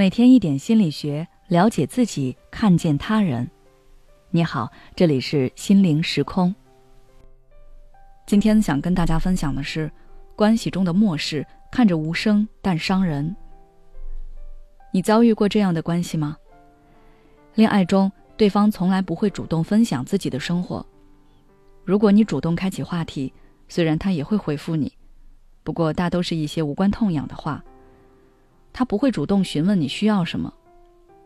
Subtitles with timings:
[0.00, 3.46] 每天一点心理学，了解自己，看见他人。
[4.30, 6.54] 你好，这里是心灵时空。
[8.26, 9.92] 今天想跟大家分享的是，
[10.34, 13.36] 关系中的漠视，看着无声但伤人。
[14.90, 16.34] 你遭遇过这样的关系吗？
[17.54, 20.86] 恋爱中，对方从来不会主动分享自己的生活。
[21.84, 23.30] 如果你主动开启话题，
[23.68, 24.90] 虽然他也会回复你，
[25.62, 27.62] 不过大都是一些无关痛痒的话。
[28.80, 30.50] 他不会主动询问你需要什么，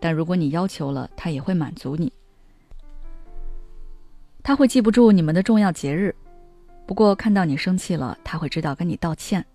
[0.01, 2.13] 但如果你要求了，他也会满足你。
[4.43, 6.13] 他会记不住你们的重要节日，
[6.85, 9.47] 不过看到你生气了，他会知道跟你道歉。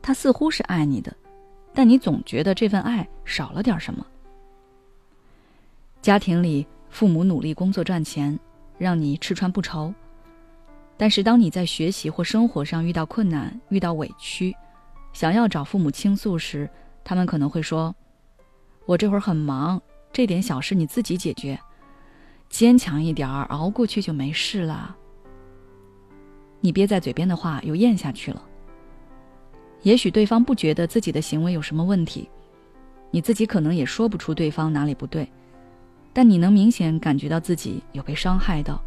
[0.00, 1.14] 他似乎是爱你的，
[1.74, 4.06] 但你总觉得这份爱少了点什么。
[6.00, 8.38] 家庭里，父母努力工作赚钱，
[8.78, 9.92] 让你吃穿不愁，
[10.96, 14.56] 但是当你在学习或生活上遇到困难、遇到委屈，
[15.12, 16.66] 想要找父母倾诉时，
[17.06, 17.94] 他们可能会说
[18.84, 19.80] ：“我这会儿很忙，
[20.12, 21.56] 这点小事你自己解决，
[22.48, 24.96] 坚强一点儿，熬过去就没事了。”
[26.60, 28.42] 你憋在嘴边的话又咽下去了。
[29.82, 32.28] 也许对方不觉得自己的行为有什么问题，
[33.12, 35.30] 你自己可能也说不出对方哪里不对，
[36.12, 38.82] 但你能明显感觉到自己有被伤害到。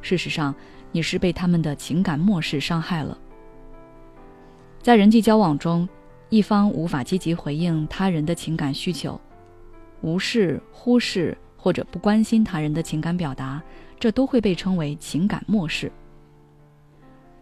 [0.00, 0.54] 事实上，
[0.92, 3.18] 你是被他们的情感漠视伤害了。
[4.80, 5.86] 在人际交往中，
[6.32, 9.20] 一方无法积极回应他人的情感需求，
[10.00, 13.62] 无视、忽视或者不关心他人的情感表达，
[14.00, 15.92] 这都会被称为情感漠视。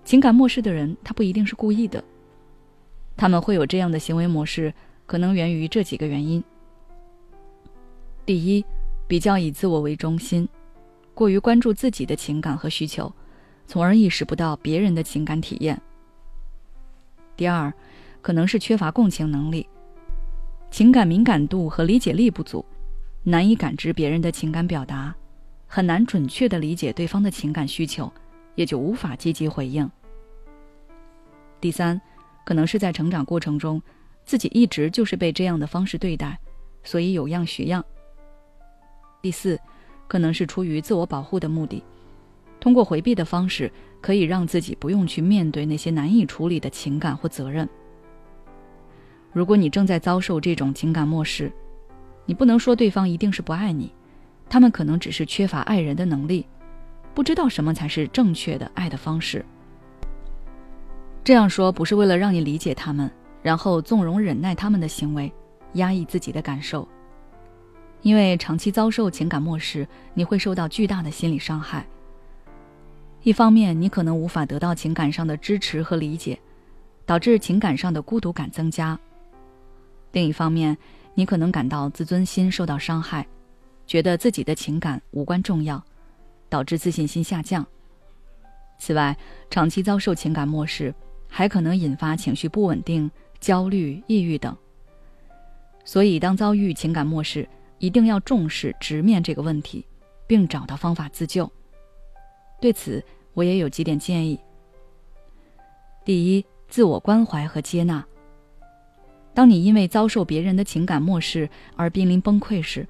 [0.04, 2.02] 情感漠视的人，他不一定是故意的，
[3.16, 4.74] 他们会有这样的行为模式，
[5.06, 6.42] 可能源于这几个原因：
[8.26, 8.64] 第一，
[9.06, 10.48] 比较以自我为中心，
[11.14, 13.12] 过于关注自己的情感和需求，
[13.68, 15.80] 从而意识不到别人的情感体验。
[17.36, 17.72] 第二，
[18.22, 19.66] 可能是缺乏共情能力，
[20.70, 22.64] 情感敏感度和理解力不足，
[23.22, 25.14] 难以感知别人的情感表达，
[25.66, 28.12] 很难准确的理解对方的情感需求，
[28.54, 29.90] 也就无法积极回应。
[31.60, 32.00] 第三，
[32.44, 33.80] 可能是在成长过程中，
[34.24, 36.38] 自己一直就是被这样的方式对待，
[36.82, 37.84] 所以有样学样。
[39.22, 39.58] 第四，
[40.08, 41.82] 可能是出于自我保护的目的。
[42.58, 43.70] 通过回避的方式，
[44.00, 47.68] 可以让自己不用去面对那些难以处理的情感或责任。
[49.32, 51.52] 如果你正在遭受这种情感漠视，
[52.26, 53.92] 你不能说对方一定是不爱你，
[54.48, 56.46] 他们可能只是缺乏爱人的能力，
[57.14, 59.44] 不知道什么才是正确的爱的方式。
[61.22, 63.10] 这样说不是为了让你理解他们，
[63.42, 65.32] 然后纵容忍耐他们的行为，
[65.74, 66.86] 压抑自己的感受。
[68.02, 71.86] 因为长期遭受情感漠视，你会受到巨大的心理伤害。
[73.22, 76.38] 一方面，你可能无法得到情感上的支持和理解，
[77.04, 78.98] 导致情感上的孤独感增加；
[80.12, 80.76] 另一方面，
[81.14, 83.26] 你可能感到自尊心受到伤害，
[83.86, 85.82] 觉得自己的情感无关重要，
[86.48, 87.66] 导致自信心下降。
[88.78, 89.16] 此外，
[89.50, 90.94] 长期遭受情感漠视，
[91.28, 94.56] 还可能引发情绪不稳定、焦虑、抑郁等。
[95.84, 99.86] 所以，当遭遇情感漠视，一定要重视、直面这个问题，
[100.26, 101.50] 并找到方法自救。
[102.60, 103.04] 对此，
[103.34, 104.38] 我也有几点建议。
[106.04, 108.04] 第一，自我关怀和接纳。
[109.32, 112.86] 当你因为遭受别人的情感漠视而濒临崩溃时，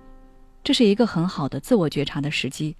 [0.64, 2.76] 这是一个很好的自我觉察的时机。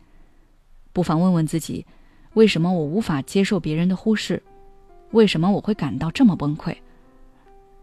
[0.93, 1.87] 不妨问问自己：
[2.34, 4.43] 为什么我无法接受别人的忽视？
[5.12, 6.76] 为什么我会感到这么崩溃？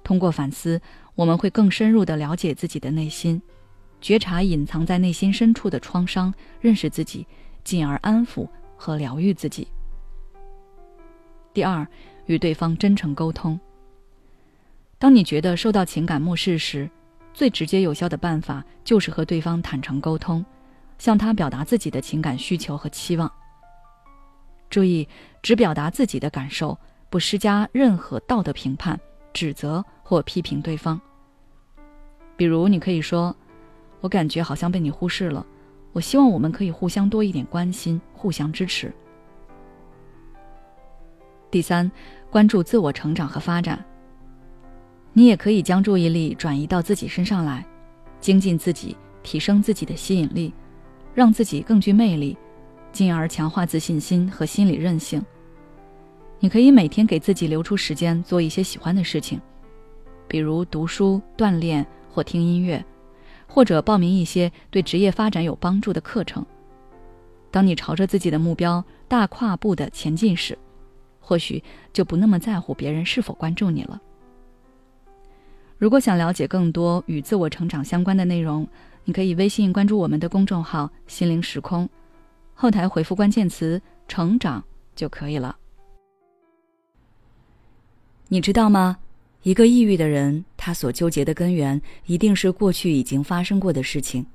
[0.04, 0.82] 通过反思，
[1.16, 3.42] 我们会更深入的了解自己的内心，
[4.02, 7.26] 觉察隐藏在内心深处的创伤，认识自己，
[7.64, 8.48] 进而安抚。
[8.80, 9.68] 和疗愈自己。
[11.52, 11.88] 第二，
[12.28, 13.60] 与对方真诚沟通。
[15.00, 16.90] 当你觉得受到情感漠视时，
[17.34, 20.44] 最直接有效的办法就是和对方坦诚沟通，
[20.98, 23.32] 向他表达自己的情感需求和期望。
[24.70, 25.08] 注意，
[25.44, 26.78] 只表达自己的感受，
[27.10, 29.00] 不施加任何道德评判、
[29.34, 31.00] 指责或批评对方。
[32.36, 33.36] 比如，你可以说
[34.02, 35.46] ：“我感觉好像被你忽视了。”
[35.94, 38.94] 我希望我们可以互相多一点关心，互相支持。
[41.50, 41.90] 第三，
[42.30, 43.84] 关注自我成长和发展。
[45.18, 47.66] 你也可以将注意力转移到自己身上来，
[48.22, 50.54] 精进自己，提升自己的吸引力，
[51.16, 52.38] 让自己更具魅力，
[52.92, 55.20] 进而强化自信心和心理韧性。
[56.40, 59.42] 你可以每天给自己留出时间做一些喜欢的事情，
[60.28, 62.86] 比如读书、锻炼或听音乐。
[63.48, 66.46] 或者报名一些对职业发展有帮助的课程。
[67.50, 70.56] 当你朝着自己的目标大跨步的前进时，
[71.20, 74.00] 或许就不那么在乎别人是否关注你了。
[75.78, 78.68] 如果想了解更多与自我成长相关的内容，
[79.04, 81.88] 你可以微信关注我们的公众号“心灵时空”，
[82.56, 84.64] 后台回复关键词“成长”
[84.96, 85.56] 就可以了。
[88.28, 88.98] 你知道吗？
[89.44, 94.26] 一个抑郁的人，他所纠结的根源一定是过去已经发生过的事情；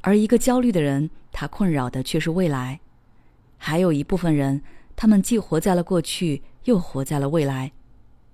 [0.00, 2.78] 而一个焦虑的人，他困扰的却是未来。
[3.58, 4.62] 还有一部分人，
[4.94, 7.72] 他们既活在了过去，又活在了未来，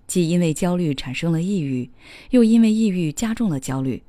[0.06, 1.90] 既因为焦虑产生了抑郁，
[2.30, 4.02] 又因为抑郁加重了焦虑。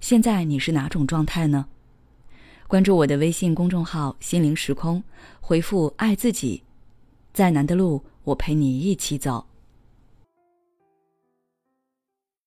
[0.00, 1.66] 现在你是哪种状态呢？
[2.66, 5.02] 关注我的微信公众号“心灵时空”，
[5.40, 6.62] 回复“爱自己”，
[7.32, 9.46] 再难的路，我陪你一起走。